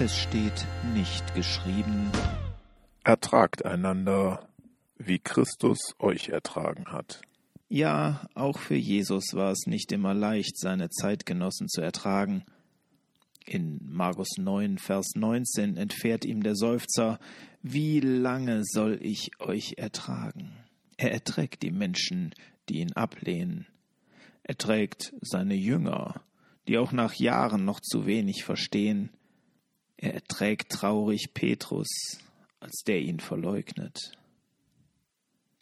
[0.00, 2.10] Es steht nicht geschrieben.
[3.04, 4.48] Ertragt einander,
[4.98, 7.22] wie Christus euch ertragen hat.
[7.68, 12.44] Ja, auch für Jesus war es nicht immer leicht, seine Zeitgenossen zu ertragen.
[13.46, 17.20] In Markus 9, Vers 19 entfährt ihm der Seufzer,
[17.62, 20.56] wie lange soll ich euch ertragen?
[20.96, 22.34] Er erträgt die Menschen,
[22.68, 23.68] die ihn ablehnen.
[24.42, 26.20] Er trägt seine Jünger,
[26.66, 29.10] die auch nach Jahren noch zu wenig verstehen.
[29.96, 32.18] Er erträgt traurig Petrus,
[32.60, 34.12] als der ihn verleugnet.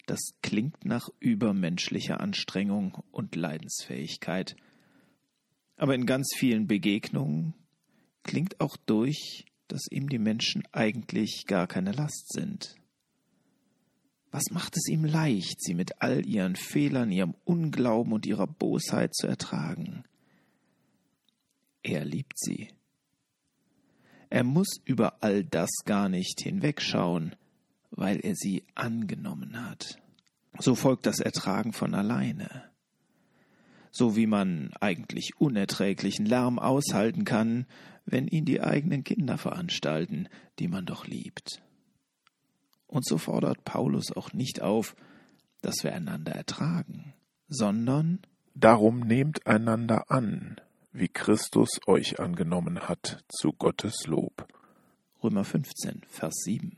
[0.05, 4.55] Das klingt nach übermenschlicher Anstrengung und Leidensfähigkeit.
[5.77, 7.53] Aber in ganz vielen Begegnungen
[8.23, 12.75] klingt auch durch, dass ihm die Menschen eigentlich gar keine Last sind.
[14.31, 19.13] Was macht es ihm leicht, sie mit all ihren Fehlern, ihrem Unglauben und ihrer Bosheit
[19.13, 20.03] zu ertragen?
[21.83, 22.69] Er liebt sie.
[24.33, 27.35] Er muss über all das gar nicht hinwegschauen,
[27.91, 29.99] weil er sie angenommen hat.
[30.57, 32.63] So folgt das Ertragen von alleine.
[33.91, 37.67] So wie man eigentlich unerträglichen Lärm aushalten kann,
[38.07, 41.61] wenn ihn die eigenen Kinder veranstalten, die man doch liebt.
[42.87, 44.95] Und so fordert Paulus auch nicht auf,
[45.61, 47.13] dass wir einander ertragen,
[47.49, 48.19] sondern
[48.55, 50.61] Darum nehmt einander an,
[50.93, 54.47] wie Christus euch angenommen hat, zu Gottes Lob.
[55.23, 56.77] Römer 15, Vers 7.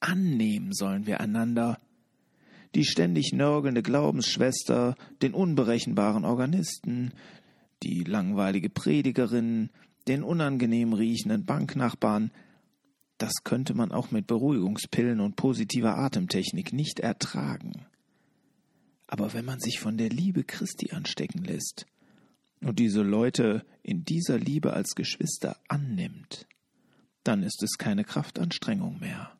[0.00, 1.78] Annehmen sollen wir einander,
[2.74, 7.12] die ständig nörgelnde Glaubensschwester, den unberechenbaren Organisten,
[7.84, 9.70] die langweilige Predigerin,
[10.08, 12.32] den unangenehm riechenden Banknachbarn,
[13.18, 17.86] das könnte man auch mit Beruhigungspillen und positiver Atemtechnik nicht ertragen.
[19.06, 21.86] Aber wenn man sich von der Liebe Christi anstecken lässt,
[22.60, 26.46] und diese Leute in dieser Liebe als Geschwister annimmt,
[27.24, 29.38] dann ist es keine Kraftanstrengung mehr.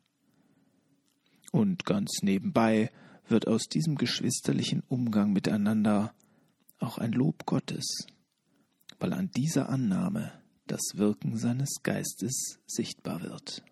[1.51, 2.91] Und ganz nebenbei
[3.27, 6.13] wird aus diesem geschwisterlichen Umgang miteinander
[6.79, 8.07] auch ein Lob Gottes,
[8.99, 10.31] weil an dieser Annahme
[10.67, 13.63] das Wirken seines Geistes sichtbar wird.